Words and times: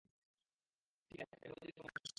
ঠিক 1.11 1.19
আছে, 1.23 1.35
বোঝাবুঝির 1.41 1.75
সময় 1.77 1.91
শেষ। 1.95 2.09